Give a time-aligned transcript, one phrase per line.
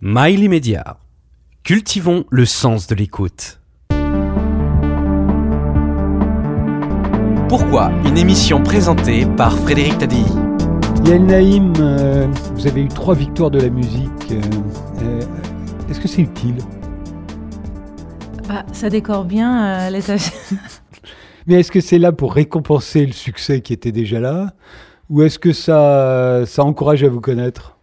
[0.00, 0.98] Mail immédiat.
[1.64, 3.60] Cultivons le sens de l'écoute.
[7.48, 10.24] Pourquoi une émission présentée par Frédéric Taddy
[11.04, 14.10] Yael Naïm, euh, vous avez eu trois victoires de la musique.
[14.30, 14.40] euh,
[15.02, 15.20] euh,
[15.90, 16.58] Est-ce que c'est utile?
[18.48, 20.30] Bah, ça décore bien euh, les tâches.
[21.46, 24.52] Mais est-ce que c'est là pour récompenser le succès qui était déjà là?
[25.08, 27.77] Ou est-ce que ça, ça encourage à vous connaître?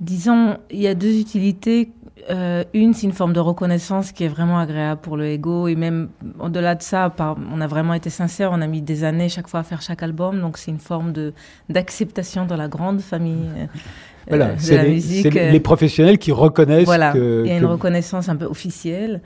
[0.00, 1.90] Disons, il y a deux utilités.
[2.28, 5.68] Euh, une, c'est une forme de reconnaissance qui est vraiment agréable pour le ego.
[5.68, 6.08] Et même
[6.40, 8.50] au-delà de ça, par- on a vraiment été sincère.
[8.52, 10.40] On a mis des années chaque fois à faire chaque album.
[10.40, 11.32] Donc, c'est une forme de,
[11.68, 13.66] d'acceptation dans la grande famille euh,
[14.28, 15.22] Voilà, euh, de c'est la les, musique.
[15.32, 17.42] c'est les- professionnels qui reconnaissent Voilà, que.
[17.44, 19.20] il y a que- une reconnaissance un peu officielle.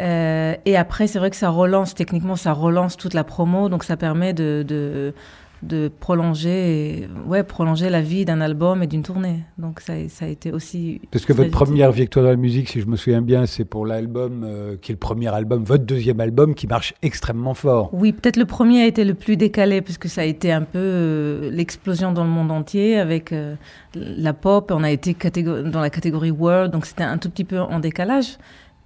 [0.00, 3.82] Euh, et après, c'est vrai que ça relance, techniquement, ça relance toute la promo, donc
[3.82, 5.14] ça permet de, de,
[5.62, 9.44] de prolonger, ouais, prolonger la vie d'un album et d'une tournée.
[9.58, 11.00] Donc ça, ça a été aussi...
[11.12, 13.86] Parce que votre première victoire dans la musique, si je me souviens bien, c'est pour
[13.86, 17.90] l'album euh, qui est le premier album, votre deuxième album qui marche extrêmement fort.
[17.92, 20.62] Oui, peut-être le premier a été le plus décalé, parce que ça a été un
[20.62, 23.54] peu euh, l'explosion dans le monde entier avec euh,
[23.94, 24.72] la pop.
[24.74, 28.38] On a été dans la catégorie world, donc c'était un tout petit peu en décalage.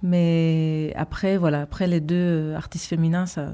[0.03, 3.47] Mais après, voilà, après les deux artistes féminins, ça,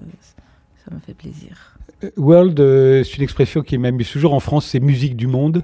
[0.83, 1.72] ça me fait plaisir.
[2.17, 5.63] World, euh, c'est une expression qui m'amuse toujours en France, c'est musique du monde.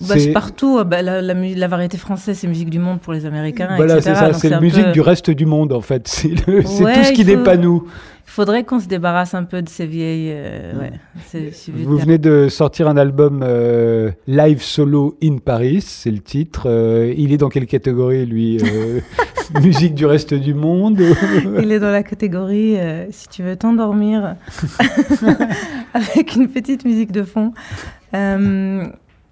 [0.00, 0.78] Bah, c'est partout.
[0.78, 3.68] euh, bah, la, la mu- la variété française, c'est musique du monde pour les Américains.
[3.76, 6.08] Voilà, c'est ça, c'est la musique peu- du reste du monde en fait.
[6.08, 7.84] C'est Ouais, tout ce qui n'est pas nous.
[8.26, 10.30] Il faudrait qu'on se débarrasse un peu de ces vieilles.
[10.32, 10.92] euh, ouais,
[11.34, 16.62] veux Vous venez de sortir un album euh, live solo in Paris, c'est le titre.
[16.66, 19.00] Euh, il est dans quelle catégorie lui euh,
[19.62, 20.98] Musique du reste du monde
[21.62, 24.36] Il est dans la catégorie euh, si tu veux t'endormir
[25.92, 27.52] avec une petite musique de fond.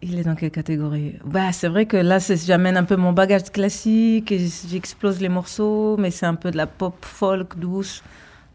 [0.02, 1.16] Il est dans quelle catégorie?
[1.26, 4.32] Bah, c'est vrai que là, j'amène un peu mon bagage classique
[4.68, 8.02] j'explose les morceaux, mais c'est un peu de la pop folk douce.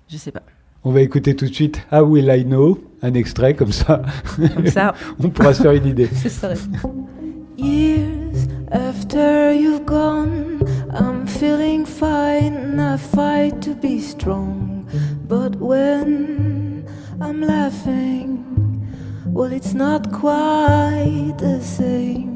[0.09, 0.41] Je sais pas.
[0.83, 4.03] On va écouter tout de suite How Will I Know, un extrait comme ça,
[4.55, 6.09] Comme ça, on pourra se faire une idée.
[6.13, 6.53] c'est ça.
[7.57, 10.59] Years after you've gone,
[10.93, 12.79] I'm feeling fine.
[12.79, 14.85] I fight to be strong.
[15.27, 16.85] But when
[17.21, 18.43] I'm laughing,
[19.35, 22.31] well, it's not quite the same.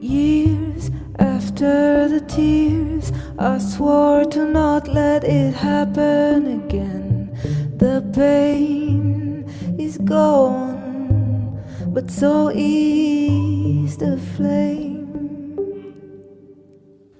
[0.00, 7.30] Years after the tears, I swore to not let it happen again.
[7.76, 9.44] The pain
[9.78, 14.96] is gone, but so is the flame.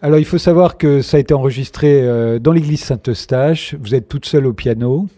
[0.02, 4.08] Alors il faut savoir que ça a été enregistré euh, dans l'église Saint-Eustache, vous êtes
[4.08, 5.08] toute seule au piano.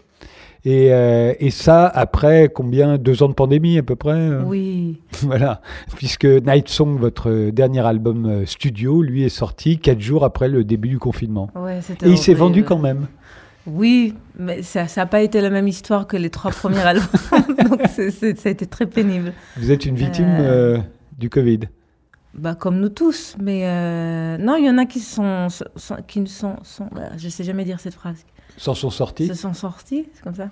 [0.65, 2.97] Et, euh, et ça, après combien?
[2.97, 4.43] Deux ans de pandémie à peu près euh?
[4.45, 5.01] Oui.
[5.23, 5.61] Voilà,
[5.97, 10.63] puisque Night Song, votre dernier album euh, studio, lui est sorti quatre jours après le
[10.63, 11.49] début du confinement.
[11.55, 13.07] Ouais, Et il s'est vendu quand même.
[13.65, 17.05] Oui, mais ça n'a pas été la même histoire que les trois premiers albums.
[17.69, 18.03] Donc ça
[18.45, 19.33] a été très pénible.
[19.57, 20.77] Vous êtes une victime Euh.
[20.77, 20.81] euh,
[21.17, 21.59] du Covid.
[22.33, 23.35] Bah, comme nous tous.
[23.39, 27.09] Mais euh, non, il y en a qui sont, sont- qui ne sont, sont bah,
[27.17, 28.25] je sais jamais dire cette phrase,
[28.57, 29.27] S'en sont sortis.
[29.27, 30.49] se sont sortis, c'est comme ça.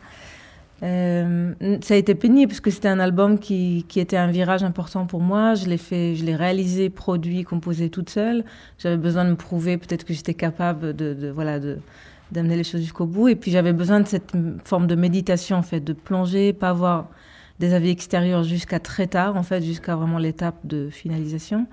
[0.83, 5.05] Euh, ça a été pénible parce que c'était un album qui, était un virage important
[5.05, 5.53] pour moi.
[5.53, 8.43] Je l'ai fait, je l'ai réalisé, produit, composé toute seule.
[8.79, 11.59] J'avais besoin de me prouver peut-être que j'étais capable de, voilà
[12.31, 13.27] d'amener les choses jusqu'au bout.
[13.27, 14.31] Et puis j'avais besoin de cette
[14.63, 17.09] forme de méditation en fait, de plonger, pas avoir
[17.59, 21.67] des avis extérieurs jusqu'à très tard en fait, jusqu'à vraiment l'étape de finalisation.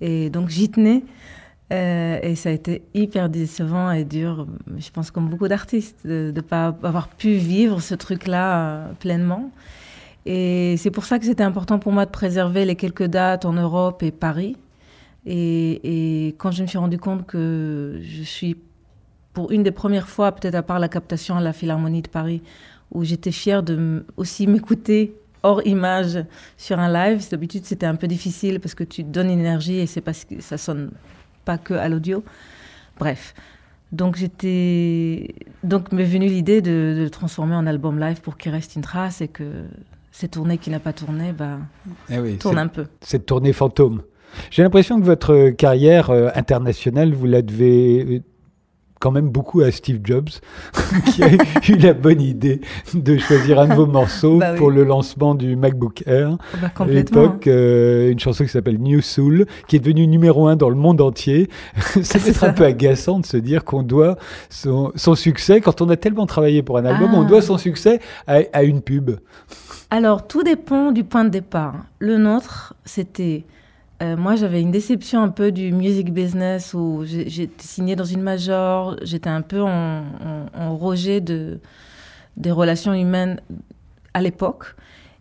[0.00, 1.04] Et donc j'y tenais.
[1.72, 6.32] Euh, et ça a été hyper décevant et dur, je pense comme beaucoup d'artistes, de
[6.34, 9.52] ne pas avoir pu vivre ce truc-là euh, pleinement.
[10.26, 13.52] Et c'est pour ça que c'était important pour moi de préserver les quelques dates en
[13.52, 14.56] Europe et Paris.
[15.26, 18.56] Et, quand je me suis rendu compte que je suis,
[19.32, 22.42] pour une des premières fois, peut-être à part la captation à la Philharmonie de Paris,
[22.90, 26.24] où j'étais fière de aussi m'écouter hors image
[26.56, 27.24] sur un live.
[27.30, 30.40] D'habitude, c'était un peu difficile parce que tu donnes une énergie et c'est parce que
[30.40, 30.90] ça sonne
[31.50, 32.22] pas que à l'audio.
[32.98, 33.34] Bref.
[33.90, 38.52] Donc j'étais donc m'est venue l'idée de, de le transformer en album live pour qu'il
[38.52, 39.64] reste une trace et que
[40.12, 41.58] cette tournée qui n'a pas tourné bah,
[42.08, 42.86] Eh oui, tourne un peu.
[43.00, 44.02] cette tournée fantôme.
[44.52, 48.20] J'ai l'impression que votre carrière euh, internationale, vous la devez euh,
[49.00, 50.28] quand même beaucoup à Steve Jobs,
[51.12, 51.30] qui a
[51.68, 52.60] eu la bonne idée
[52.94, 54.58] de choisir un de vos morceaux Bah oui.
[54.58, 56.36] pour le lancement du MacBook Air.
[56.60, 60.54] Bah, À l'époque, euh, une chanson qui s'appelle New Soul, qui est devenue numéro un
[60.54, 61.48] dans le monde entier.
[61.80, 64.16] ça peut C'est être un peu agaçant de se dire qu'on doit
[64.50, 67.16] son, son succès, quand on a tellement travaillé pour un album, Ah.
[67.18, 69.12] on doit son succès à, à une pub.
[69.90, 71.74] Alors, tout dépend du point de départ.
[71.98, 73.44] Le nôtre, c'était
[74.02, 78.22] euh, moi, j'avais une déception un peu du music business où j'étais signée dans une
[78.22, 81.60] major, j'étais un peu en, en- en rejet de,
[82.36, 83.40] des relations humaines
[84.14, 84.74] à l'époque.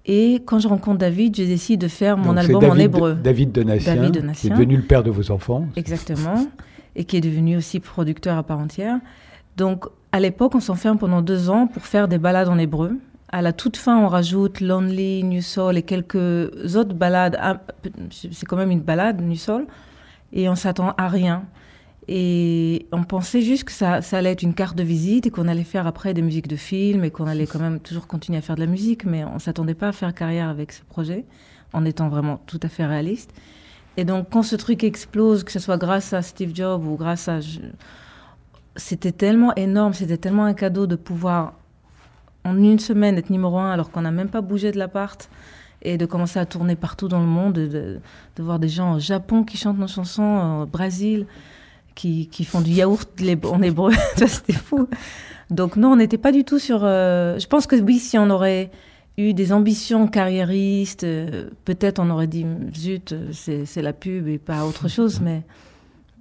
[0.05, 3.13] Et quand je rencontre David, je décide de faire mon Donc, album David, en hébreu.
[3.15, 5.67] David Donatien, David qui est devenu le père de vos enfants.
[5.75, 6.47] Exactement.
[6.95, 8.97] et qui est devenu aussi producteur à part entière.
[9.57, 12.93] Donc, à l'époque, on s'enferme pendant deux ans pour faire des balades en hébreu.
[13.31, 16.15] À la toute fin, on rajoute Lonely, New Soul et quelques
[16.75, 17.37] autres balades.
[17.39, 17.61] Ah,
[18.11, 19.67] C'est quand même une balade, New Soul.
[20.33, 21.45] Et on s'attend à rien.
[22.07, 25.47] Et on pensait juste que ça, ça allait être une carte de visite et qu'on
[25.47, 28.41] allait faire après des musiques de films et qu'on allait quand même toujours continuer à
[28.41, 29.05] faire de la musique.
[29.05, 31.25] Mais on s'attendait pas à faire carrière avec ce projet,
[31.71, 33.31] en étant vraiment tout à fait réaliste.
[33.95, 37.27] Et donc, quand ce truc explose, que ce soit grâce à Steve Jobs ou grâce
[37.27, 37.41] à...
[38.75, 41.58] C'était tellement énorme, c'était tellement un cadeau de pouvoir,
[42.45, 45.29] en une semaine, être numéro un alors qu'on n'a même pas bougé de l'appart
[45.81, 47.99] et de commencer à tourner partout dans le monde, de,
[48.37, 51.25] voir des gens au Japon qui chantent nos chansons, au Brésil,
[51.95, 53.09] qui, qui font du yaourt
[53.45, 53.93] en hébreu.
[54.15, 54.87] C'était fou.
[55.49, 56.81] Donc non, on n'était pas du tout sur...
[56.83, 58.71] euh, Je pense que oui, si on aurait
[59.17, 62.45] eu des ambitions carriéristes, euh, peut-être on aurait dit,
[62.75, 63.31] zut, euh,
[63.65, 65.43] c'est la pub et pas autre chose, mais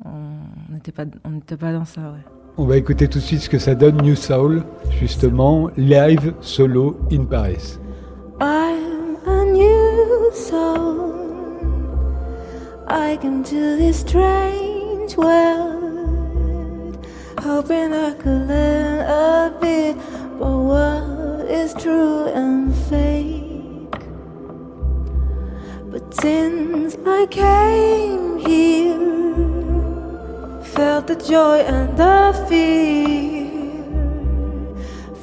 [0.05, 2.38] on n'était pas, pas dans ça, ouais.
[2.61, 4.65] On va écouter tout de suite ce que ça donne New Soul,
[5.01, 7.79] justement, live solo in Paris.
[8.41, 11.15] I'm a new soul.
[12.89, 16.99] I come to this strange world,
[17.45, 19.97] hoping I could learn a bit
[20.41, 24.03] about what is true and fake?
[25.93, 29.18] But since I came here,
[30.79, 33.51] felt the joy and the fear.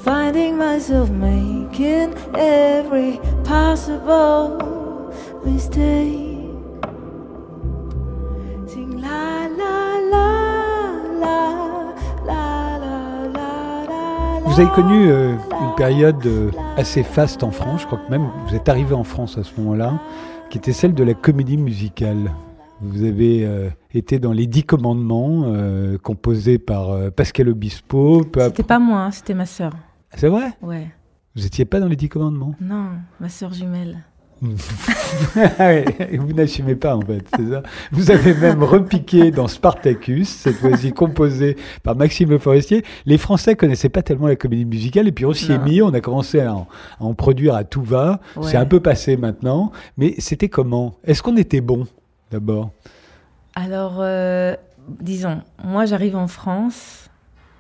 [0.04, 4.60] Finding myself making every possible
[5.46, 6.34] mistake.
[14.46, 18.30] Vous avez connu euh, une période euh, assez faste en France, je crois que même
[18.48, 20.00] vous êtes arrivé en France à ce moment-là,
[20.50, 22.32] qui était celle de la comédie musicale.
[22.82, 28.22] Vous avez euh, été dans les Dix Commandements, euh, composés par euh, Pascal Obispo.
[28.24, 29.72] C'était après- pas moi, hein, c'était ma sœur.
[30.16, 30.52] C'est vrai?
[30.62, 30.88] Ouais.
[31.36, 32.54] Vous n'étiez pas dans les Dix Commandements?
[32.62, 32.88] Non,
[33.20, 33.98] ma sœur jumelle.
[35.58, 35.72] Ah
[36.20, 37.64] Vous n'assumez pas en fait, c'est ça?
[37.92, 42.84] Vous avez même repiqué dans Spartacus, cette fois-ci composé par Maxime Le Forestier.
[43.06, 45.94] Les Français connaissaient pas tellement la comédie musicale et puis on s'y est mis, on
[45.94, 46.68] a commencé à en,
[47.00, 48.20] à en produire à tout va.
[48.36, 48.44] Ouais.
[48.52, 50.96] C'est un peu passé maintenant, mais c'était comment?
[51.06, 51.86] Est-ce qu'on était bon?
[52.32, 52.72] D'abord
[53.56, 54.56] Alors, euh,
[55.00, 57.10] disons, moi j'arrive en France,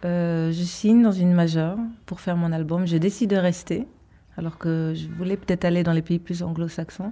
[0.03, 3.87] euh, je signe dans une majeure pour faire mon album, je décide de rester,
[4.37, 7.11] alors que je voulais peut-être aller dans les pays plus anglo-saxons.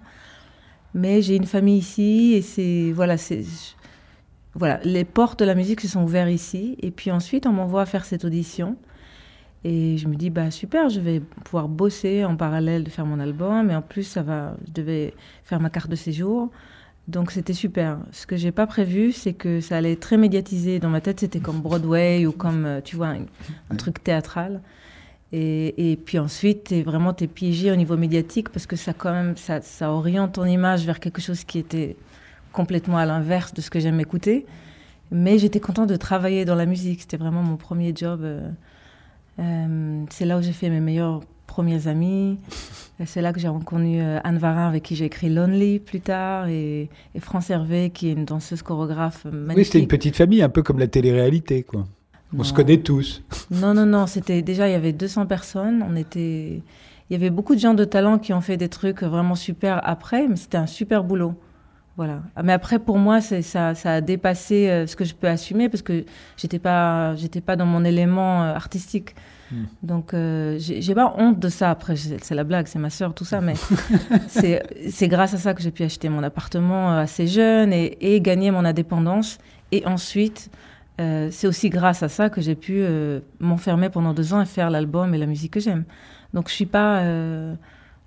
[0.93, 2.91] Mais j'ai une famille ici et c'est.
[2.91, 3.15] Voilà.
[4.55, 6.77] Voilà, les portes de la musique se sont ouvertes ici.
[6.79, 8.77] Et puis ensuite, on m'envoie faire cette audition.
[9.63, 13.19] Et je me dis, bah super, je vais pouvoir bosser en parallèle de faire mon
[13.19, 13.71] album.
[13.71, 15.13] Et en plus, ça va, je devais
[15.43, 16.51] faire ma carte de séjour.
[17.07, 17.99] Donc c'était super.
[18.11, 20.79] Ce que j'ai pas prévu, c'est que ça allait être très médiatisé.
[20.79, 23.13] Dans ma tête, c'était comme Broadway ou comme, euh, tu vois,
[23.69, 24.61] un, truc théâtral.
[25.35, 29.35] Et, puis ensuite, t'es vraiment t'es piégé au niveau médiatique parce que ça quand même
[29.35, 31.97] ça oriente ton image vers quelque chose qui était
[32.51, 34.45] complètement à l'inverse de ce que j'aime écouter.
[35.11, 37.01] Mais j'étais contente de travailler dans la musique.
[37.01, 38.21] C'était vraiment mon premier job.
[38.23, 38.47] euh,
[39.39, 42.39] euh, c'est là où j'ai fait mes meilleurs premiers amis.
[43.05, 46.47] C'est là que j'ai rencontré euh, Anne Varin, avec qui j'ai écrit Lonely plus tard,
[46.47, 49.57] et, et France Hervé, qui est une danseuse chorégraphe magnifique.
[49.57, 51.85] Oui, c'était une petite famille, un peu comme la télé-réalité, quoi.
[52.37, 53.23] On se connaît tous.
[53.51, 54.07] Non, non, non.
[54.07, 55.85] C'était déjà il y avait 200 personnes.
[55.87, 56.61] On était,
[57.09, 59.81] il y avait beaucoup de gens de talent qui ont fait des trucs vraiment super
[59.87, 61.35] après, mais c'était un super boulot.
[61.95, 62.23] Voilà.
[62.43, 65.69] Mais après, pour moi, c'est ça, ça a dépassé euh, ce que je peux assumer
[65.69, 66.05] parce que
[66.37, 69.13] j'étais pas, j'étais pas dans mon élément euh, artistique.
[69.53, 69.65] Hmm.
[69.83, 71.69] Donc, euh, j'ai pas honte de ça.
[71.69, 73.53] Après, c'est la blague, c'est ma sœur, tout ça, mais
[74.27, 78.19] c'est grâce à ça que j'ai pu acheter mon appartement euh, assez jeune et, et
[78.21, 79.37] gagner mon indépendance.
[79.71, 80.49] Et ensuite,
[80.99, 84.45] euh, c'est aussi grâce à ça que j'ai pu euh, m'enfermer pendant deux ans et
[84.45, 85.83] faire l'album et la musique que j'aime.
[86.33, 87.57] Donc je suis pas, il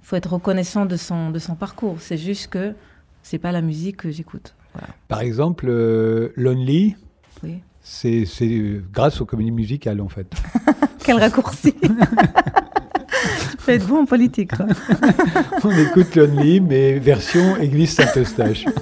[0.02, 1.96] faut être reconnaissant de son de son parcours.
[2.00, 2.74] C'est juste que
[3.22, 4.54] c'est pas la musique que j'écoute.
[4.72, 4.88] Voilà.
[5.06, 5.66] Par exemple,
[6.36, 6.96] Lonely,
[7.44, 7.60] Oui.
[7.82, 8.24] c'est
[8.92, 10.26] grâce aux comédies musicales, en fait.
[11.06, 11.72] Quel raccourci.
[11.80, 14.56] tu peux être bon en politique.
[14.56, 14.66] quoi.
[15.62, 18.64] On écoute Lonely, mais version Église Saint-Eustache.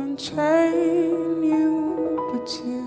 [0.00, 2.82] unchain you, but you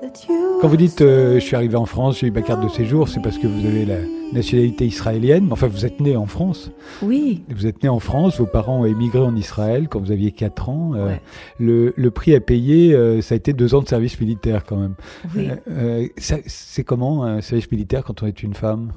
[0.00, 2.62] that you Quand vous dites euh, je suis arrivé en France, j'ai eu ma carte
[2.62, 3.96] de séjour, c'est parce que vous avez la
[4.32, 5.48] nationalité israélienne.
[5.50, 6.70] Enfin, vous êtes né en France.
[7.02, 10.32] Oui, Vous êtes né en France, vos parents ont émigré en Israël quand vous aviez
[10.32, 10.92] 4 ans.
[10.94, 11.20] Euh, Ouais.
[11.58, 14.76] le, le prix à payer, euh, ça a été deux ans de service militaire quand
[14.76, 14.94] même.
[15.36, 15.48] oui.
[15.70, 18.92] Euh, c'est comment un service militaire quand on est une femme?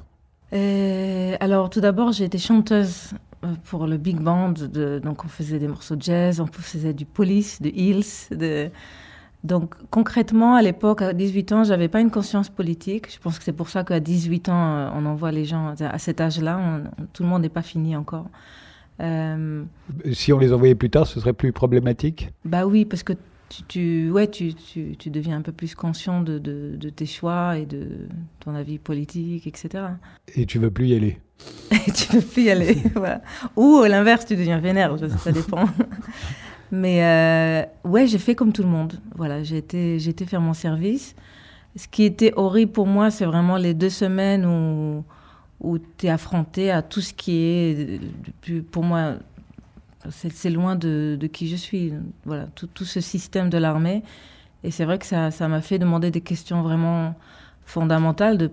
[1.40, 3.10] Alors, tout d'abord, j'ai été chanteuse
[3.64, 4.52] pour le big band.
[4.52, 8.04] De, donc, on faisait des morceaux de jazz, on faisait du police, de Hills.
[8.30, 8.70] De...
[9.44, 13.12] Donc, concrètement, à l'époque, à 18 ans, j'avais pas une conscience politique.
[13.12, 15.98] Je pense que c'est pour ça qu'à 18 ans, euh, on envoie les gens à
[15.98, 16.80] cet âge-là.
[17.12, 18.26] tout le monde n'est pas fini encore.
[19.00, 19.62] Euh,
[20.12, 22.32] Si on les envoyait plus tard, ce serait plus problématique?
[22.44, 23.12] Bah oui, parce que
[23.48, 27.06] tu, tu, ouais, tu, tu, tu deviens un peu plus conscient de, de, de tes
[27.06, 28.08] choix et de
[28.40, 29.84] ton avis politique, etc.
[30.34, 31.20] et tu veux plus y aller?
[31.70, 32.78] Et tu peux plus y aller.
[32.94, 33.20] voilà.
[33.56, 35.66] Ou à l'inverse, tu deviens vénère, ça dépend.
[36.72, 38.94] Mais euh, ouais, j'ai fait comme tout le monde.
[39.14, 41.14] Voilà, j'ai été, j'ai été faire mon service.
[41.76, 45.04] Ce qui était horrible pour moi, c'est vraiment les deux semaines où,
[45.60, 48.00] où tu es affronté à tout ce qui est,
[48.70, 49.14] pour moi,
[50.10, 51.92] c'est loin de, de qui je suis.
[52.24, 54.02] Voilà, tout, tout ce système de l'armée.
[54.64, 57.14] Et c'est vrai que ça ça m'a fait demander des questions vraiment
[57.64, 58.50] fondamentales de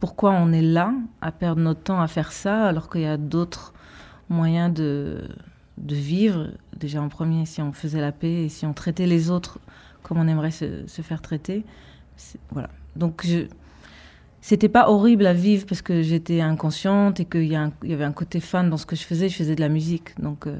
[0.00, 3.16] pourquoi on est là à perdre notre temps à faire ça alors qu'il y a
[3.16, 3.72] d'autres
[4.28, 5.22] moyens de,
[5.78, 6.48] de vivre.
[6.78, 9.58] Déjà en premier, si on faisait la paix et si on traitait les autres
[10.02, 11.64] comme on aimerait se, se faire traiter.
[12.50, 12.70] Voilà.
[12.94, 13.46] Donc je...
[14.40, 17.56] C'était pas horrible à vivre parce que j'étais inconsciente et qu'il y,
[17.88, 19.28] y avait un côté fan dans ce que je faisais.
[19.28, 20.20] Je faisais de la musique.
[20.20, 20.56] Donc euh,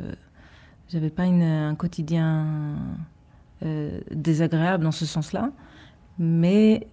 [0.89, 2.47] j'avais pas une- un quotidien
[3.63, 5.53] euh, désagréable dans ce sens-là.
[6.19, 6.89] Mais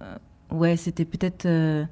[0.00, 0.16] euh,
[0.50, 1.84] ouais, c'était peut-être euh,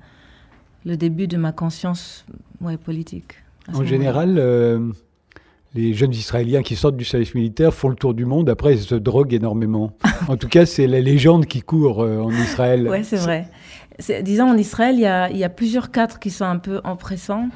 [0.86, 2.24] le début de ma conscience
[2.62, 3.34] ouais, politique.
[3.74, 4.90] En général, euh,
[5.74, 8.50] les jeunes Israéliens qui sortent du service militaire font le tour du monde.
[8.50, 9.92] Après, ils se droguent énormément.
[10.28, 12.88] en tout cas, c'est la légende qui court euh, en Israël.
[12.88, 13.46] Ouais, c'est vrai.
[14.22, 17.48] Disons, en Israël, il y a, plusieurs cadres qui sont un peu empressants.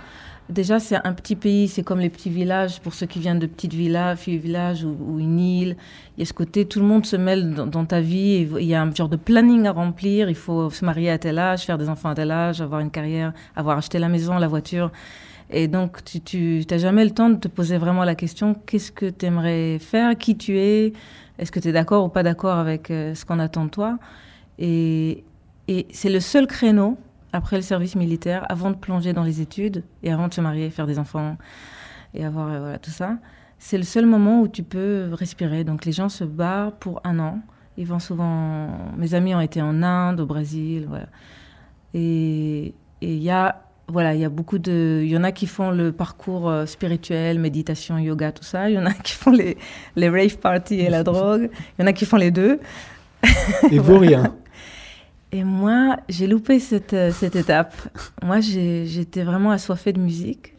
[0.50, 3.46] Déjà, c'est un petit pays, c'est comme les petits villages, pour ceux qui viennent de
[3.46, 5.76] petits villages, petits villages ou, ou une île.
[6.16, 8.46] Il y a ce côté, tout le monde se mêle dans, ta vie.
[8.60, 10.28] Il y a un genre de planning à remplir.
[10.28, 12.90] Il faut se marier à tel âge, faire des enfants à tel âge, avoir une
[12.90, 14.90] carrière, avoir acheté la maison, la voiture.
[15.56, 19.08] Et donc, tu n'as jamais le temps de te poser vraiment la question qu'est-ce que
[19.08, 20.92] tu aimerais faire Qui tu es
[21.38, 24.00] Est-ce que tu es d'accord ou pas d'accord avec euh, ce qu'on attend de toi?
[24.58, 25.22] Et,
[25.92, 26.98] c'est le seul créneau,
[27.32, 30.70] après le service militaire, avant de plonger dans les études et avant de se marier,
[30.70, 31.36] faire des enfants
[32.14, 33.18] et avoir euh, tout ça.
[33.60, 35.62] C'est le seul moment où tu peux respirer.
[35.62, 37.38] Donc les gens se barrent pour un an.
[37.76, 38.70] Ils vont souvent.
[38.96, 41.06] Mes amis ont été en Inde, au Brésil, voilà.
[41.94, 45.46] Et il y a voilà, il y a beaucoup de, il y en a qui
[45.46, 48.70] font le parcours euh, spirituel, méditation, yoga, tout ça.
[48.70, 49.56] Il y en a qui font les
[49.96, 51.50] les rave parties et la drogue.
[51.78, 52.60] Il y en a qui font les deux.
[53.70, 54.34] Et vous, rien.
[55.32, 57.74] Et moi, j'ai loupé cette, euh, cette étape.
[58.22, 60.54] Moi, j'étais vraiment assoiffée de musique.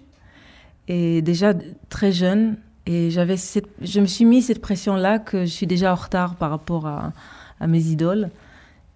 [0.90, 1.54] Et déjà
[1.88, 2.58] très jeune.
[2.86, 6.36] Et j'avais cette, je me suis mis cette pression-là que je suis déjà en retard
[6.36, 7.14] par rapport à,
[7.62, 8.30] à mes idoles.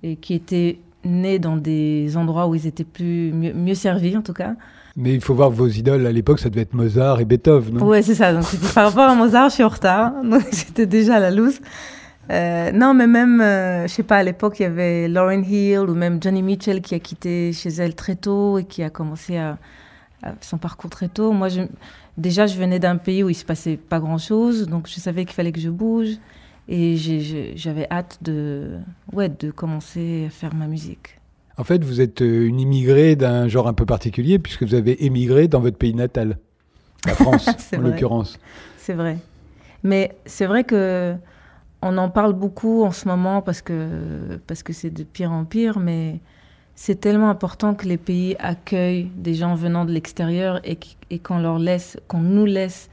[0.04, 4.22] Et qui étaient nés dans des endroits où ils étaient plus, mieux, mieux servis, en
[4.22, 4.54] tout cas.
[4.96, 7.78] Mais il faut voir vos idoles à l'époque, ça devait être Mozart et Beethoven.
[7.78, 7.86] Non?
[7.88, 8.34] Ouais, c'est ça.
[8.34, 10.12] Donc, par rapport à Mozart, je suis en retard.
[10.24, 11.60] Donc, j'étais déjà à la loose.
[12.32, 15.80] Euh, non, mais même, euh, je sais pas, à l'époque, il y avait Lauren Hill
[15.80, 19.38] ou même Johnny Mitchell qui a quitté chez elle très tôt et qui a commencé
[19.38, 19.58] à,
[20.22, 21.32] à son parcours très tôt.
[21.32, 21.62] Moi, je,
[22.18, 25.34] déjà, je venais d'un pays où il se passait pas grand-chose, donc je savais qu'il
[25.34, 26.18] fallait que je bouge
[26.72, 26.96] et
[27.56, 28.78] j'avais hâte de,
[29.12, 31.20] ouais, de commencer à faire ma musique.
[31.58, 35.04] En fait, vous êtes euh, une immigrée d'un genre un peu particulier puisque vous avez
[35.04, 36.38] émigré dans votre pays natal,
[37.06, 38.40] la France en l'occurrence.
[38.78, 39.18] C'est vrai.
[39.84, 41.16] Mais c'est vrai que
[41.82, 45.46] on en parle beaucoup en ce moment parce que parce que c'est de pire en
[45.46, 46.20] pire, mais
[46.76, 51.58] c'est tellement important que les pays accueillent des gens venant de l'extérieur et qu'on leur
[51.58, 52.90] laisse, qu'on nous laisse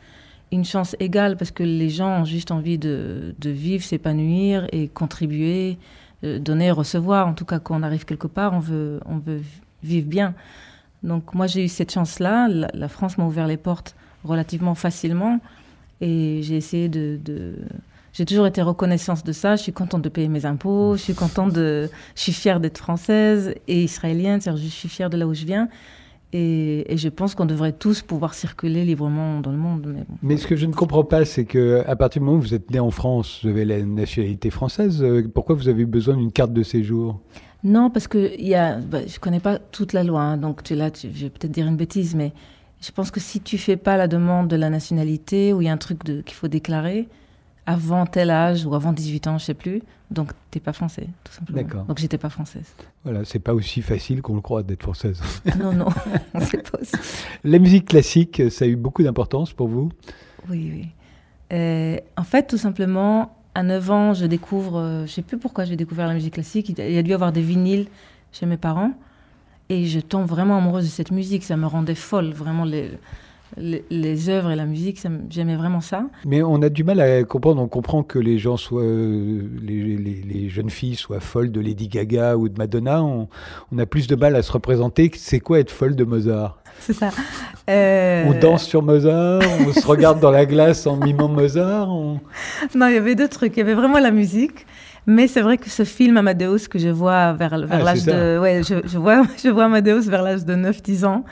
[0.52, 5.78] une chance égale parce que les gens ont juste envie de, vivre, s'épanouir et contribuer,
[6.24, 7.26] euh, donner, recevoir.
[7.26, 9.40] En tout cas, quand on arrive quelque part, on veut, on veut
[9.82, 10.34] vivre bien.
[11.02, 12.48] Donc moi, j'ai eu cette chance-là.
[12.48, 15.40] La, la France m'a ouvert les portes relativement facilement
[16.00, 17.18] et j'ai essayé de...
[18.12, 19.56] J'ai toujours été reconnaissante de ça.
[19.56, 20.96] Je suis contente de payer mes impôts.
[20.96, 21.90] Je suis contente de...
[22.14, 24.40] Je suis fière d'être française et israélienne.
[24.40, 25.68] C'est-à-dire, je suis fière de là où je viens.
[26.32, 29.86] Et, et je pense qu'on devrait tous pouvoir circuler librement dans le monde.
[29.94, 30.16] Mais bon.
[30.22, 32.54] Mais ce que je ne comprends pas, c'est que à partir du moment où vous
[32.54, 35.02] êtes né en France, vous avez la nationalité française.
[35.02, 37.20] euh, Pourquoi vous avez besoin d'une carte de séjour?
[37.64, 40.74] Non, parce que y a, bah, je connais pas toute la loi, hein, donc tu,
[40.74, 42.32] là, tu- je vais peut-être dire une bêtise, mais
[42.80, 45.68] je pense que si tu fais pas la demande de la nationalité ou il y
[45.68, 47.08] a un truc qu'il faut déclarer
[47.66, 51.32] avant tel âge ou avant 18 ans, je sais plus, donc t'es pas français, tout
[51.32, 51.62] simplement.
[51.62, 51.84] D'accord.
[51.84, 52.74] Donc j'étais pas française.
[53.02, 55.20] Voilà, c'est pas aussi facile qu'on le croit d'être française.
[55.58, 55.88] non, non,
[56.40, 56.92] c'est pas aussi.
[57.42, 59.90] La musique classique, ça a eu beaucoup d'importance pour vous?
[60.48, 60.88] Oui, oui.
[61.52, 65.64] Euh, en fait, tout simplement, à 9 ans, je découvre, euh, je sais plus pourquoi
[65.64, 66.68] j'ai découvert la musique classique.
[66.68, 67.88] Il y a dû y avoir des vinyles
[68.32, 68.92] chez mes parents.
[69.68, 71.42] Et je tombe vraiment amoureuse de cette musique.
[71.42, 72.90] Ça me rendait folle, vraiment, les,
[73.56, 75.02] les, les œuvres et la musique.
[75.30, 76.04] J'aimais vraiment ça.
[76.24, 77.62] Mais on a du mal à comprendre.
[77.62, 81.60] On comprend que les gens soient, euh, les, les- les jeunes filles soient folles de
[81.60, 83.02] Lady Gaga ou de Madonna.
[83.02, 83.28] On,
[83.72, 85.10] on a plus de mal à se représenter.
[85.16, 87.10] C'est quoi être folle de Mozart C'est ça.
[87.68, 91.88] Euh, On danse sur Mozart, on se regarde dans la glace en mimant Mozart.
[91.90, 92.20] on-
[92.76, 93.56] Non, il y avait deux trucs.
[93.56, 94.66] Il y avait vraiment la musique.
[95.08, 98.38] Mais c'est vrai que ce film Amadeus que je vois vers, vers Ah, l'âge de...
[98.40, 101.24] Ouais, je, je vois, je vois Amadeus vers l'âge de 9-10 ans.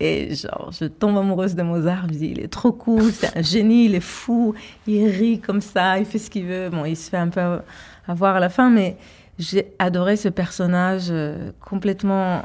[0.00, 2.06] Et genre, je tombe amoureuse de Mozart.
[2.08, 4.54] Je dis, il est trop cool, c'est un génie, il est fou.
[4.86, 6.70] Il rit comme ça, il fait ce qu'il veut.
[6.70, 7.58] Bon, il se fait un peu
[8.08, 8.96] avoir à la fin, mais
[9.38, 12.42] j'ai adoré ce personnage euh, complètement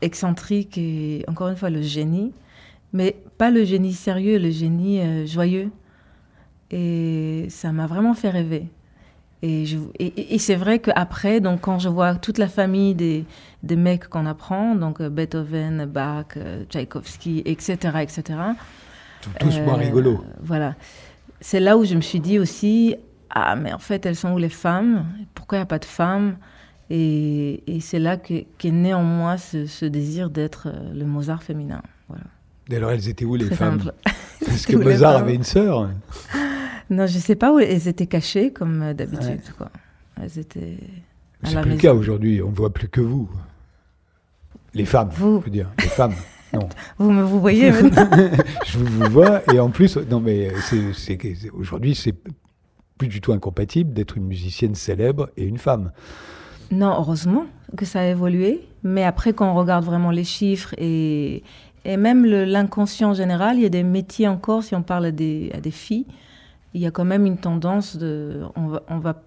[0.00, 2.32] excentrique et encore une fois le génie.
[2.94, 5.70] Mais pas le génie sérieux, le génie euh, joyeux.
[6.70, 8.68] Et ça m'a vraiment fait rêver.
[9.48, 12.94] Et, je- et- et- et c'est vrai qu'après, donc quand je vois toute la famille
[12.94, 13.24] des,
[13.62, 18.22] des mecs qu'on apprend, donc euh, Beethoven, Bach, euh, Tchaïkovski, etc., etc.
[19.40, 20.24] Tous moins euh, rigolos.
[20.40, 20.74] Voilà.
[21.40, 22.96] C'est là où je me suis dit aussi,
[23.30, 25.04] ah mais en fait, elles sont où les femmes?
[25.34, 26.36] Pourquoi il n'y a pas de femmes?
[26.90, 31.04] Et, et c'est là que- qu'est né en moi ce, ce désir d'être euh, le
[31.04, 31.82] Mozart féminin.
[32.08, 32.24] Voilà.
[32.70, 33.80] Et alors, elles étaient où les Très femmes?
[33.80, 33.92] simple.
[34.46, 35.88] Parce que Mozart avait une sœur.
[36.90, 39.40] Non, je sais pas où elles étaient cachées comme euh, d'habitude.
[39.58, 39.70] quoi.
[40.22, 40.78] Elles étaient
[41.44, 42.40] C'est plus le cas aujourd'hui.
[42.42, 43.28] On ne voit plus que vous.
[44.74, 45.40] Les femmes, Vous.
[45.40, 45.70] je veux dire.
[45.78, 46.14] Les femmes.
[46.52, 46.68] Non.
[46.98, 48.08] Vous me vous voyez maintenant
[48.66, 52.14] je vous, vous vois et en plus, non mais c'est, c'est, que- c'est- aujourd'hui c'est
[52.98, 55.90] plus du tout incompatible d'être une musicienne célèbre et une femme.
[56.70, 57.46] Non, heureusement
[57.76, 58.60] que ça a évolué.
[58.84, 61.42] Mais après, quand on regarde vraiment les chiffres et,
[61.84, 65.50] et même l'inconscient général, il y a des métiers encore, si on parle à des,
[65.52, 66.06] à des filles,
[66.76, 68.42] il y a quand même une tendance de.
[68.54, 69.22] On va,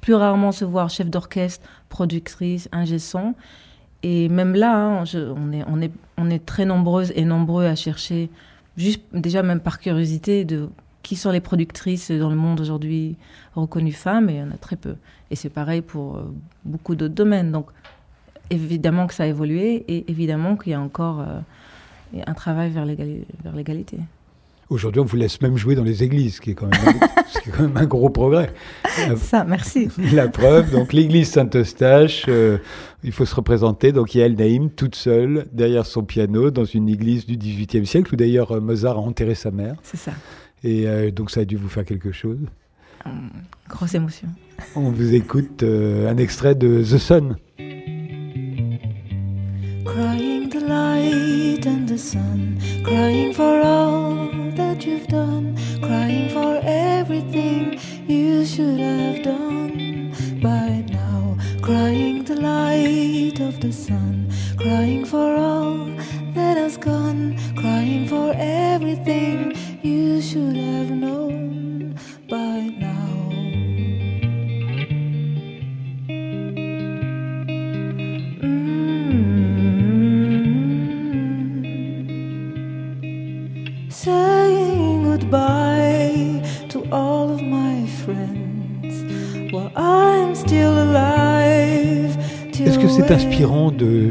[0.00, 3.34] plus rarement se voir chef d'orchestre, productrice, ingé son.
[4.02, 5.04] Et même là, hein,
[6.16, 8.30] on, est, très nombreuses et nombreux à chercher,
[8.78, 10.70] juste déjà même par curiosité, de
[11.02, 13.16] qui sont les productrices dans le monde aujourd'hui
[13.54, 14.94] reconnues femmes, et il y en a très peu.
[15.30, 16.32] Et c'est pareil pour euh,
[16.64, 17.52] beaucoup d'autres domaines.
[17.52, 17.66] Donc,
[18.48, 22.86] évidemment que ça a évolué et évidemment qu'il y a encore euh, un travail vers
[22.86, 23.98] l'égalité.
[24.70, 27.22] Aujourd'hui, on vous laisse même jouer dans les églises, ce qui est quand même, un-
[27.28, 28.52] ce qui est quand même un gros progrès.
[29.08, 29.88] La, Ça, merci.
[30.12, 32.58] la preuve, donc l'église Saint-Eustache, euh,
[33.02, 33.92] il faut se représenter.
[33.92, 37.36] Donc il y a El Naïm toute seule derrière son piano dans une église du
[37.38, 39.76] XVIIIe siècle où d'ailleurs euh, Mozart a enterré sa mère.
[39.82, 40.12] C'est ça.
[40.62, 42.38] Et euh, donc ça a dû vous faire quelque chose.
[43.70, 44.28] Grosse émotion.
[44.76, 47.36] On vous écoute euh, un extrait de The Sun.
[49.98, 57.80] Crying the light and the sun, crying for all that you've done, crying for everything
[58.06, 61.36] you should have done by now.
[61.60, 65.86] Crying the light of the sun, crying for all
[66.32, 71.17] that has gone, crying for everything you should have known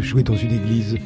[0.08, 0.98] jouer dans une église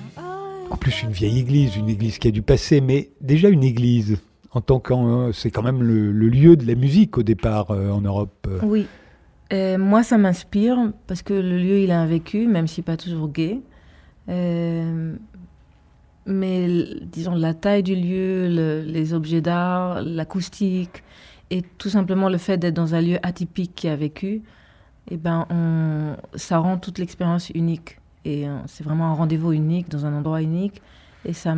[0.69, 4.17] En plus, une vieille église, une église qui a du passé, mais déjà une église.
[4.53, 8.01] En tant qu'en, c'est quand même le, lieu de la musique au départ euh, en
[8.01, 8.47] Europe.
[8.47, 8.59] euh.
[8.63, 8.85] Oui.
[9.53, 12.95] Euh, moi, ça m'inspire parce que le lieu, il a un vécu, même si pas
[12.95, 13.59] toujours gay.
[14.29, 15.15] Euh,
[16.25, 16.67] mais
[17.11, 21.03] disons, la taille du lieu, le- les objets d'art, l'acoustique
[21.49, 24.41] et tout simplement le fait d'être dans un lieu atypique qui a vécu,
[25.09, 25.45] eh ben,
[26.35, 27.97] ça rend toute l'expérience unique.
[28.25, 30.81] Et euh, c'est vraiment un rendez-vous unique dans un endroit unique.
[31.25, 31.55] Et ça,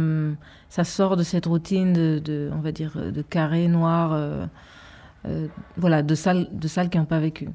[0.84, 4.45] sort de cette routine de, on va dire, de carré noir, euh,
[5.26, 5.47] euh,
[5.78, 6.49] de salles,
[6.89, 7.49] qui n'ont pas vécu.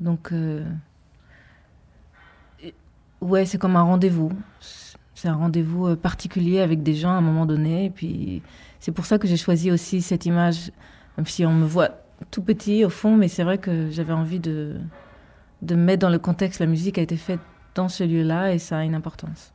[0.00, 0.64] Donc, euh,
[3.20, 4.30] ouais, c'est comme un rendez-vous.
[5.14, 7.86] c'est un rendez-vous particulier avec des gens à un moment donné.
[7.86, 8.42] Et puis,
[8.78, 10.70] c'est pour ça que j'ai choisi aussi cette image,
[11.16, 11.90] même si on me voit
[12.30, 14.76] tout petit au fond, mais c'est vrai que j'avais envie de,
[15.62, 16.60] de mettre dans le contexte.
[16.60, 17.40] La musique a été faite
[17.74, 19.52] dans ce lieu-là et ça a une importance.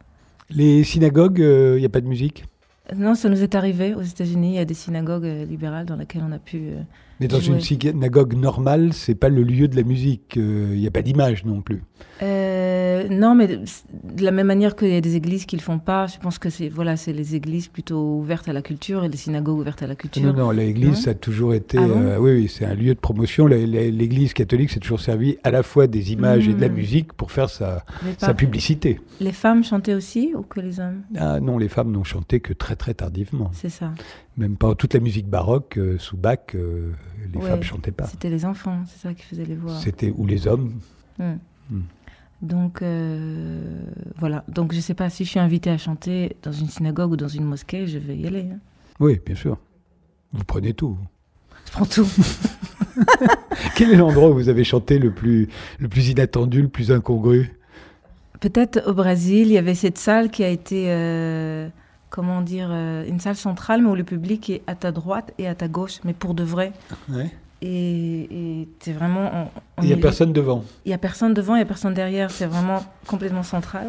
[0.49, 2.45] Les synagogues, il n'y a pas de musique?
[2.95, 4.51] Non, ça nous est arrivé aux États-Unis.
[4.51, 6.57] Il y a des synagogues euh, libérales dans lesquelles on a pu.
[6.69, 6.81] euh,
[7.19, 7.55] Mais dans Jouer.
[7.55, 10.33] une synagogue normale, c'est pas le lieu de la musique.
[10.37, 11.83] Il n'y a pas d'image non plus.
[12.97, 13.59] Euh, non, mais de
[14.03, 16.39] de la même manière qu'il y a des églises qui le font pas, je pense
[16.39, 19.83] que c'est voilà, c'est les églises plutôt ouvertes à la culture et les synagogues ouvertes
[19.83, 20.23] à la culture.
[20.23, 21.77] Non, non, l'église, ça a toujours été.
[21.77, 23.45] Ah bon euh, oui, oui, c'est un lieu de promotion.
[23.47, 26.73] L'église catholique s'est toujours servi à la fois des images et de la Mm.
[26.73, 27.85] musique pour faire sa,
[28.17, 28.99] sa publicité.
[29.21, 31.01] Les femmes chantaient aussi ou que les hommes?
[31.17, 33.49] Ah non, les femmes n'ont chanté que très très tardivement.
[33.53, 33.91] C'est ça.
[34.37, 37.49] Même pas toute la musique baroque, euh, sous Bach, les Ouais.
[37.49, 38.05] femmes chantaient pas.
[38.05, 39.75] C'était les enfants, c'est ça qui faisait les voix.
[39.79, 40.73] C'était ou les hommes.
[41.19, 41.37] Hmm.
[41.71, 41.81] Hmm.
[42.41, 43.61] Donc euh,
[44.17, 44.43] voilà.
[44.47, 47.27] Donc je sais pas si je suis invitée à chanter dans une synagogue ou dans
[47.27, 48.45] une mosquée, je vais y aller.
[48.51, 48.59] hein.
[48.99, 49.57] Oui, bien sûr.
[50.33, 50.97] Vous prenez tout.
[51.65, 52.07] Je prends tout.
[53.75, 55.47] Quel est l'endroit où vous avez chanté le plus,
[55.79, 57.53] le plus inattendu, le plus incongru?
[58.39, 61.67] Peut-être au Brésil, il y avait cette salle qui a été, euh,
[62.09, 65.47] comment dire, euh, une salle centrale, mais où le public est à ta droite et
[65.47, 66.71] à ta gauche, mais pour de vrai.
[67.09, 67.31] Ouais.
[67.61, 69.51] Et c'est vraiment.
[69.81, 70.63] Il n'y a personne devant.
[70.85, 72.29] Il y a personne devant, il y a personne derrière.
[72.29, 73.87] C'est vraiment complètement central.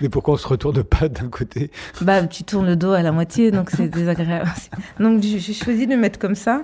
[0.00, 1.70] Mais pourquoi on se retourne pas d'un côté?
[2.00, 4.50] Bah, tu tournes le dos à la moitié, donc c'est désagréable.
[4.98, 6.62] Donc j'ai choisi de me mettre comme ça.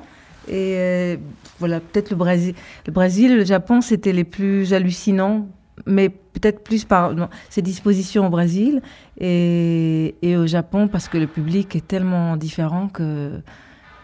[0.49, 1.17] Et euh,
[1.59, 2.55] voilà, peut-être le Brésil.
[2.87, 5.49] Le Brésil le Japon, c'était les plus hallucinants,
[5.85, 8.81] mais peut-être plus par non, ces dispositions au Brésil
[9.19, 13.33] et, et au Japon, parce que le public est tellement différent que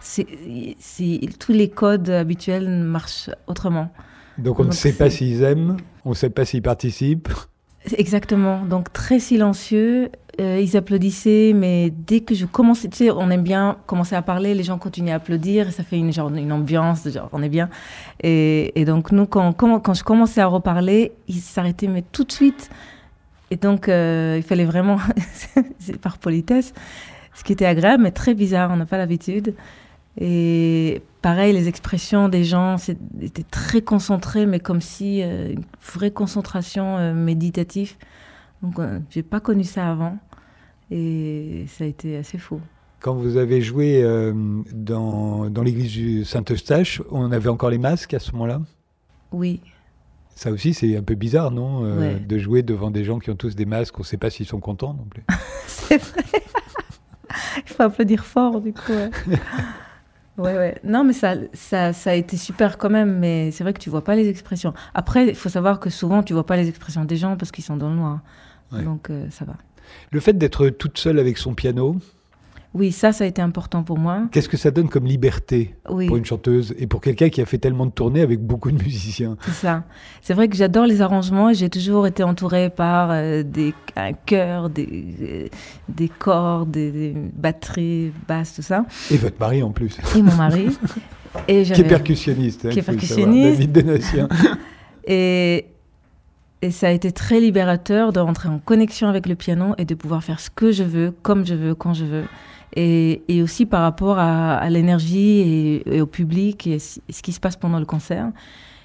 [0.02, 0.26] c'est,
[1.38, 3.90] tous les codes habituels marchent autrement.
[4.38, 7.28] Donc on ne sait pas s'ils aiment, on ne sait pas s'ils participent.
[7.96, 8.64] Exactement.
[8.64, 10.10] Donc très silencieux.
[10.40, 14.22] Euh, ils applaudissaient, mais dès que je commençais, tu sais, on aime bien commencer à
[14.22, 17.42] parler, les gens continuent à applaudir, et ça fait une, genre, une ambiance, genre, on
[17.42, 17.68] est bien.
[18.22, 22.24] Et, et donc nous, quand, quand, quand je commençais à reparler, ils s'arrêtaient, mais tout
[22.24, 22.70] de suite.
[23.50, 24.96] Et donc euh, il fallait vraiment,
[26.00, 26.72] par politesse,
[27.34, 29.54] ce qui était agréable, mais très bizarre, on n'a pas l'habitude.
[30.20, 32.76] Et pareil, les expressions des gens
[33.20, 37.94] étaient très concentrées, mais comme si euh, une vraie concentration euh, méditative.
[38.62, 40.18] Donc, euh, j'ai pas connu ça avant,
[40.90, 42.60] et ça a été assez fou.
[43.00, 44.32] Quand vous avez joué euh,
[44.72, 48.60] dans, dans l'église du Saint-Eustache, on avait encore les masques à ce moment-là?
[49.32, 49.60] Oui,
[50.36, 52.20] Ça aussi, c'est un peu bizarre, non Ouais.
[52.20, 54.46] De jouer devant des gens qui ont tous des masques, on ne sait pas s'ils
[54.46, 55.24] sont contents non plus.
[55.66, 56.22] c'est vrai.
[57.56, 58.92] Il faut applaudir fort, du coup.
[58.92, 59.10] Ouais,
[60.42, 60.56] ouais.
[60.56, 60.78] ouais.
[60.84, 63.90] Non, mais ça, ça, ça a été super quand même, mais c'est vrai que tu
[63.90, 64.74] vois pas les expressions.
[64.94, 67.64] Après, il faut savoir que souvent, tu vois pas les expressions des gens parce qu'ils
[67.64, 68.20] sont dans le noir.
[68.72, 68.82] Ouais.
[68.82, 69.54] Donc, euh, ça va.
[70.10, 71.96] Le fait d'être toute seule avec son piano,
[72.74, 74.22] Oui, ça, ça a été important pour moi.
[74.32, 76.06] qu'est-ce que ça donne comme liberté Oui.
[76.06, 78.82] pour une chanteuse et pour quelqu'un qui a fait tellement de tournées avec beaucoup de
[78.82, 79.36] musiciens?
[79.42, 79.84] C'est ça.
[80.22, 84.14] C'est vrai que j'adore les arrangements et j'ai toujours été entourée par euh, des, un
[84.14, 85.48] chœur, des, euh,
[85.90, 88.86] des cordes, des, des batteries, basses, tout ça.
[89.10, 90.68] Et votre mari en plus, Et mon mari.
[91.48, 92.64] et qui est percussionniste.
[92.66, 93.70] hein, Qui est percussionniste.
[93.72, 94.00] David.
[95.06, 95.66] Et,
[96.62, 99.94] et ça a été très libérateur de rentrer en connexion avec le piano et de
[99.94, 102.24] pouvoir faire ce que je veux, comme je veux, quand je veux.
[102.74, 107.78] Et, aussi par rapport à, l'énergie et, au public et ce qui se passe pendant
[107.78, 108.30] le concert.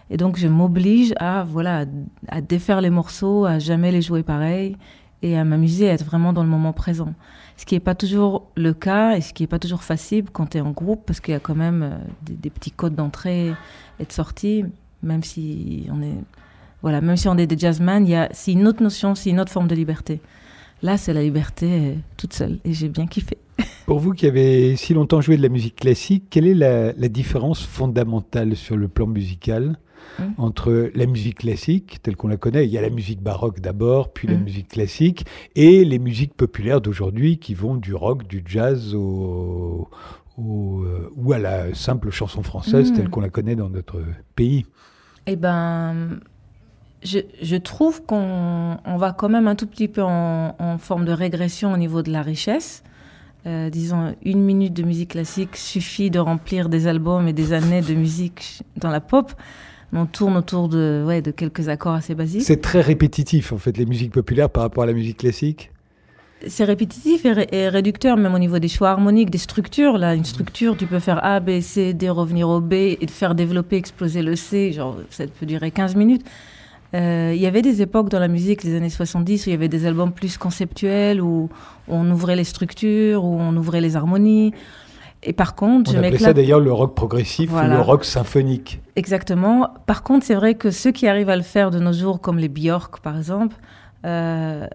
[0.10, 1.86] Et donc je m'oblige à voilà
[2.28, 4.78] à, défaire les morceaux, à jamais les jouer pareil
[5.22, 7.14] et à m'amuser, à être vraiment dans le moment présent.
[7.58, 10.52] Ce qui n'est pas toujours le cas et ce qui n'est pas toujours facile quand
[10.52, 13.54] tu es en groupe parce qu'il y a quand même euh, des, petits codes d'entrée
[14.00, 14.64] et de sortie,
[15.02, 16.18] même si on est
[16.84, 19.68] voilà, même si on est des jazzman, c'est une autre notion, c'est une autre forme
[19.68, 20.22] de liberté.
[20.82, 23.38] Là, c'est la liberté euh, toute seule et j'ai bien kiffé.
[23.88, 27.08] Pour vous qui avez si longtemps joué de la musique classique, quelle est la, la
[27.10, 29.78] différence fondamentale sur le plan musical
[30.20, 30.24] Mm.
[30.38, 34.14] entre la musique classique, telle qu'on la connaît, il y a la musique baroque d'abord,
[34.14, 34.44] puis la Mm.
[34.44, 39.90] musique classique, et les musiques populaires d'aujourd'hui qui vont du rock, du jazz au,
[40.38, 42.96] au, euh, ou à la simple chanson française Mm.
[42.96, 44.02] telle qu'on la connaît dans notre
[44.36, 44.66] pays.
[45.28, 46.20] Eh ben,
[47.04, 51.06] je, je trouve qu'on on va quand même un tout petit peu en, en forme
[51.06, 52.84] de régression au niveau de la richesse.
[53.46, 57.82] Euh, disons, une minute de musique classique suffit de remplir des albums et des années
[57.82, 59.32] de musique dans la pop.
[59.94, 62.42] On tourne autour de, ouais, de quelques accords assez basiques.
[62.42, 65.72] C'est très répétitif en fait, les musiques populaires par rapport à la musique classique.
[66.46, 69.98] C'est répétitif et, ré- et réducteur, même au niveau des choix harmoniques, des structures.
[69.98, 73.34] Là, une structure, tu peux faire A, B, C, D, revenir au B et faire
[73.34, 74.72] développer, exploser le C.
[74.74, 76.26] Genre, ça peut durer 15 minutes.
[76.94, 79.56] Euh, il y avait des époques dans la musique, les années 70, où il y
[79.56, 81.50] avait des albums plus conceptuels, où
[81.88, 84.54] on ouvrait les structures, où on ouvrait les harmonies.
[85.24, 88.80] Et par contre, On je appelait ça d'ailleurs le rock progressif ou le rock symphonique.
[88.96, 89.70] Exactement.
[89.86, 92.38] Par contre, c'est vrai que ceux qui arrivent à le faire de nos jours, comme
[92.38, 93.56] les Björk par exemple,
[94.06, 94.66] euh,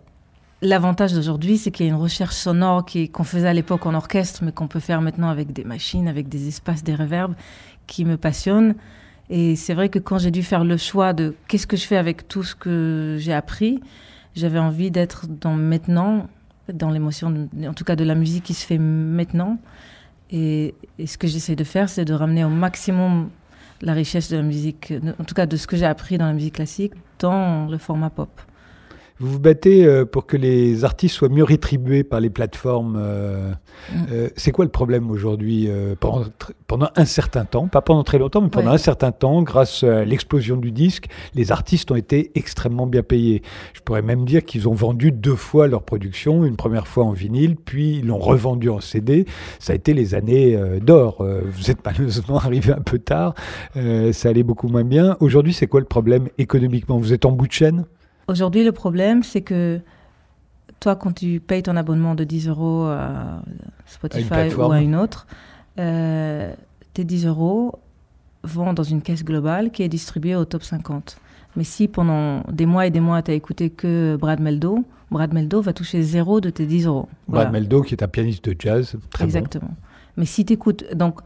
[0.61, 3.95] l'avantage d'aujourd'hui, c'est qu'il y a une recherche sonore qui- qu'on faisait à l'époque en
[3.95, 7.35] orchestre, mais qu'on peut faire maintenant avec des machines, avec des espaces, des reverbs,
[7.87, 8.75] qui me passionnent.
[9.35, 11.97] Et c'est vrai que quand j'ai dû faire le choix de qu'est-ce que je fais
[11.97, 13.81] avec tout ce que j'ai appris,
[14.35, 16.29] j'avais envie d'être dans maintenant,
[16.71, 19.57] dans l'émotion, en tout cas de la musique qui se fait maintenant.
[20.31, 20.75] Et,
[21.07, 23.31] ce que j'essaie de faire, c'est de ramener au maximum
[23.81, 26.35] la richesse de la musique, en tout cas de ce que j'ai appris dans la
[26.35, 28.29] musique classique, dans le format pop.
[29.23, 32.97] Vous vous battez euh, pour que les artistes soient mieux rétribués par les plateformes.
[32.99, 33.53] euh,
[33.93, 33.97] Mm.
[34.13, 36.25] euh, c'est quoi le problème aujourd'hui pendant,
[36.67, 38.75] pendant un certain temps, pas pendant très longtemps, mais pendant Ouais.
[38.75, 43.43] un certain temps, grâce à l'explosion du disque, les artistes ont été extrêmement bien payés.
[43.75, 47.13] Je pourrais même dire qu'ils ont vendu deux fois leur production, une première fois en
[47.13, 49.25] vinyle, puis ils l'ont revendu en CD.
[49.59, 51.25] Ça a été les années d'or.
[51.45, 53.35] Vous êtes malheureusement arrivé un peu tard,
[54.13, 55.17] ça allait beaucoup moins bien.
[55.21, 56.99] Aujourd'hui, c'est quoi le problème économiquement?
[56.99, 57.85] Vous êtes en bout de chaîne?
[58.33, 59.79] Aujourd'hui, le problème, c'est que
[60.81, 63.43] toi, quand tu payes ton abonnement de 10 euros à
[63.85, 65.27] Spotify ou à une autre,
[65.79, 66.55] euh,
[66.95, 67.79] tes 10 euros
[68.43, 71.19] vont dans une caisse globale qui est distribuée au top 50.
[71.57, 75.35] Mais si pendant des mois et des mois, tu as écouté que Brad Meldo, Brad
[75.35, 77.11] Meldo va toucher zéro de tes 10 euros.
[77.29, 77.51] Voilà.
[77.51, 79.29] Brad Meldo, qui est un pianiste de jazz, très bon.
[79.29, 79.75] Exactement.
[80.17, 81.21] Mais si tu écoutes, donc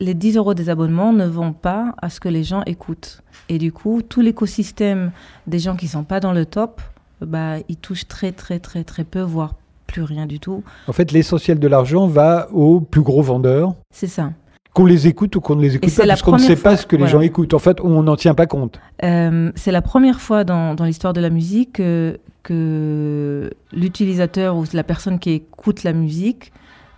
[0.00, 3.22] les 10 euros des abonnements ne vont pas à ce que les gens écoutent.
[3.48, 5.12] Et du coup, tout l'écosystème
[5.46, 6.80] des gens qui sont pas dans le top,
[7.20, 9.54] bah, ils touchent très, très, très, très peu, voire
[9.86, 10.62] plus rien du tout.
[10.88, 14.32] En fait, l'essentiel de l'argent va aux plus gros vendeurs, C'est ça.
[14.72, 16.86] qu'on les écoute ou qu'on ne les écoute pas, parce qu'on ne sait pas ce
[16.86, 17.12] que les voilà.
[17.12, 17.54] gens écoutent.
[17.54, 18.80] En fait, on n'en tient pas compte.
[19.02, 24.64] Euh, c'est la première fois dans, dans l'histoire de la musique que, que l'utilisateur ou
[24.72, 26.52] la personne qui écoute la musique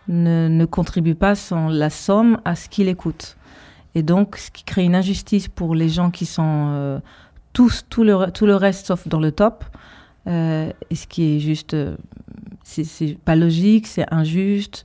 [0.08, 3.36] ne, ne contribue pas sans la somme à ce qu'il écoute.
[3.94, 6.98] Et donc, ce qui crée une injustice pour les gens qui sont euh,
[7.52, 9.64] tous, tout le, tout le reste sauf dans le top.
[10.26, 11.96] Euh, et ce qui est juste, euh,
[12.62, 14.84] c'est pas logique, c'est injuste,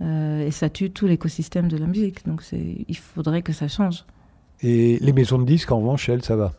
[0.00, 2.24] euh, et ça tue tout l'écosystème de la musique.
[2.26, 4.04] Donc, il faudrait que ça change.
[4.62, 6.52] Et les maisons de disques, en revanche, elles, ça va?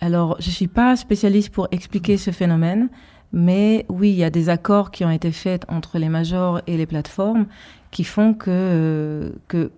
[0.00, 2.88] Alors, je ne suis pas spécialiste pour expliquer ce phénomène,
[3.32, 6.76] mais oui, il y a des accords qui ont été faits entre les majors et
[6.76, 7.46] les plateformes
[7.90, 9.70] qui font que, euh, que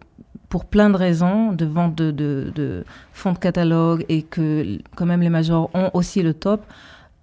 [0.48, 5.28] pour plein de raisons, de vente de, fonds de catalogue et que quand même les
[5.28, 6.64] majors ont aussi le top,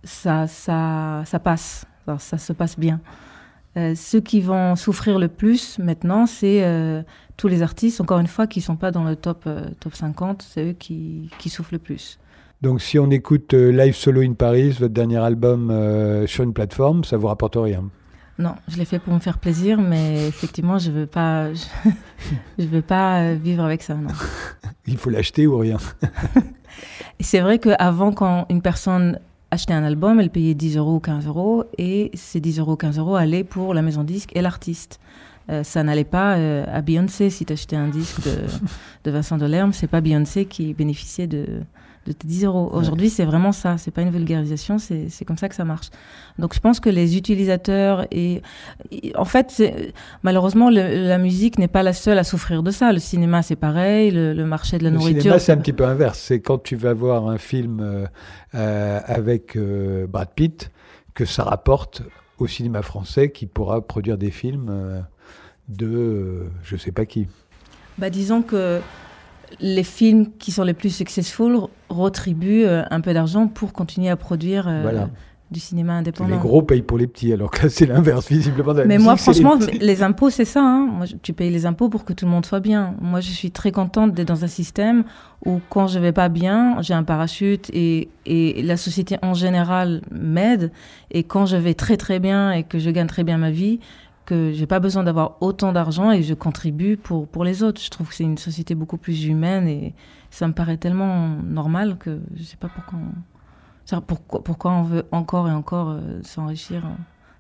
[0.04, 1.86] ça, ça, ça passe,
[2.20, 3.02] ça se passe bien.
[3.76, 7.04] Euh, ceux qui vont souffrir le plus maintenant, c'est euh,
[7.36, 9.48] tous les artistes, encore une fois, qui ne sont pas dans le top,
[9.80, 12.18] top 50, c'est eux qui, qui souffrent le plus.
[12.62, 16.54] Donc, si on écoute euh, Live Solo in Paris, votre dernier album euh, sur une
[16.54, 17.84] plateforme, ça vous rapporte rien?
[18.40, 21.66] Non, je l'ai fait pour me faire plaisir, mais effectivement, je veux pas, je,
[22.60, 23.94] je veux pas euh, vivre avec ça.
[23.94, 24.10] Non.
[24.88, 25.78] Il faut l'acheter ou rien.
[27.20, 29.20] C'est vrai qu'avant, quand une personne
[29.52, 32.78] achetait un album, elle payait 10 euros ou 15 euros, et ces 10 euros ou
[32.78, 35.00] 15 euros allaient pour la maison disque et l'artiste.
[35.50, 38.36] Euh, ça n'allait pas euh, à Beyoncé si tu achetais un disque de,
[39.06, 41.62] de Vincent Delerme, c'est pas Beyoncé qui bénéficiait de,
[42.08, 42.70] de tes 10 euros.
[42.74, 45.90] Aujourd'hui, c'est vraiment ça, c'est pas une vulgarisation, c'est c'est comme ça que ça marche.
[46.40, 48.42] Donc je pense que les utilisateurs et,
[48.92, 49.62] et- en fait,
[50.24, 52.94] malheureusement, le- la musique n'est pas la seule à souffrir de ça.
[52.94, 55.22] Le cinéma, c'est pareil, le, le marché de la Le nourriture.
[55.22, 56.18] cinéma, c'est un petit peu inverse.
[56.20, 58.06] C'est quand tu vas voir un film euh,
[58.56, 60.72] euh, avec euh, Brad Pitt
[61.14, 62.02] que ça rapporte
[62.40, 65.04] au cinéma français qui pourra produire des films
[65.68, 67.28] de je sais pas qui.
[67.98, 68.80] Bah, disons que
[69.60, 71.58] les films qui sont les plus successful
[71.90, 75.10] retribuent euh, un peu d'argent pour continuer à produire euh, Voilà.
[75.52, 76.38] du cinéma Les indépendant.
[76.38, 78.74] gros payent pour les petits, alors que là, c'est l'inverse, visiblement.
[78.74, 80.62] la Mais musique, moi, les franchement, les impôts, c'est ça.
[80.62, 80.86] hein.
[80.92, 82.96] Moi, tu payes les impôts pour que tout le monde soit bien.
[83.02, 85.06] Moi, je suis très contente d'être dans un système
[85.46, 90.02] où, quand je vais pas bien, j'ai un parachute et, et la société en général
[90.12, 90.72] m'aide.
[91.12, 93.80] Et quand je vais très très bien et que je gagne très bien ma vie,
[94.28, 97.82] que j'ai pas besoin d'avoir autant d'argent et je contribue pour, pour les autres.
[97.82, 99.96] Je trouve que c'est une société beaucoup plus humaine et
[100.32, 105.06] ça me paraît tellement normal que je sais pas pourquoi on, pourquoi, pourquoi on veut
[105.14, 106.90] encore et encore euh, s'enrichir euh,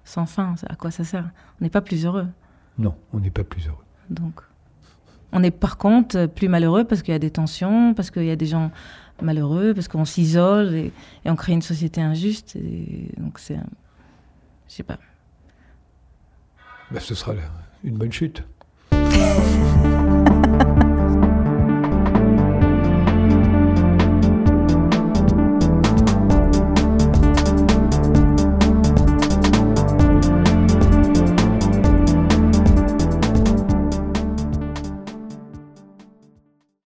[0.06, 0.56] sans fin.
[0.70, 1.30] À quoi ça sert?
[1.60, 2.28] On n'est pas plus heureux.
[2.78, 3.84] Non, on n'est pas plus heureux.
[4.10, 4.40] Donc,
[5.34, 8.32] on est par contre plus malheureux parce qu'il y a des tensions, parce qu'il y
[8.32, 8.72] a des gens
[9.22, 10.94] malheureux, parce qu'on s'isole et,
[11.26, 12.56] et on crée une société injuste.
[12.56, 13.60] Et donc, c'est.
[14.70, 15.00] Je sais pas.
[16.92, 17.34] Ben, ce sera
[17.84, 18.44] une bonne chute.